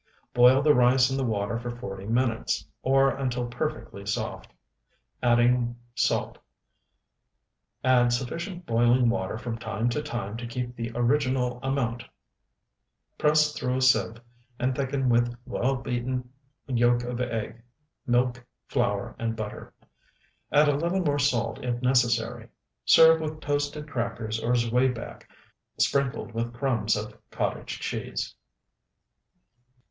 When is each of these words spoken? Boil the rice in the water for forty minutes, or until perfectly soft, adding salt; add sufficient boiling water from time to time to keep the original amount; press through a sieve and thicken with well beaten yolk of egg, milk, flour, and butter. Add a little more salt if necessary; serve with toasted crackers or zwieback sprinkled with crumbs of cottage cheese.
Boil 0.33 0.63
the 0.63 0.73
rice 0.73 1.11
in 1.11 1.17
the 1.17 1.23
water 1.23 1.59
for 1.59 1.69
forty 1.69 2.07
minutes, 2.07 2.65
or 2.81 3.11
until 3.11 3.45
perfectly 3.45 4.03
soft, 4.03 4.51
adding 5.21 5.75
salt; 5.93 6.39
add 7.83 8.11
sufficient 8.11 8.65
boiling 8.65 9.09
water 9.11 9.37
from 9.37 9.59
time 9.59 9.89
to 9.89 10.01
time 10.01 10.37
to 10.37 10.47
keep 10.47 10.75
the 10.75 10.91
original 10.95 11.59
amount; 11.61 12.03
press 13.19 13.53
through 13.53 13.75
a 13.77 13.81
sieve 13.83 14.19
and 14.57 14.75
thicken 14.75 15.07
with 15.07 15.37
well 15.45 15.75
beaten 15.75 16.27
yolk 16.65 17.03
of 17.03 17.21
egg, 17.21 17.61
milk, 18.07 18.43
flour, 18.67 19.15
and 19.19 19.35
butter. 19.35 19.71
Add 20.51 20.67
a 20.67 20.77
little 20.77 21.01
more 21.05 21.19
salt 21.19 21.63
if 21.63 21.79
necessary; 21.83 22.47
serve 22.85 23.21
with 23.21 23.39
toasted 23.39 23.87
crackers 23.87 24.41
or 24.43 24.55
zwieback 24.55 25.29
sprinkled 25.77 26.31
with 26.33 26.55
crumbs 26.55 26.95
of 26.95 27.15
cottage 27.29 27.79
cheese. 27.79 28.33